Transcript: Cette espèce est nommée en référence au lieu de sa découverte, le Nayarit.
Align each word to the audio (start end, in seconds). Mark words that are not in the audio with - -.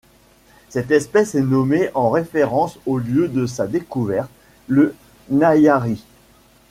Cette 0.69 0.89
espèce 0.89 1.35
est 1.35 1.41
nommée 1.43 1.91
en 1.93 2.09
référence 2.09 2.79
au 2.87 2.97
lieu 2.97 3.27
de 3.27 3.45
sa 3.45 3.67
découverte, 3.67 4.31
le 4.67 4.95
Nayarit. 5.29 6.03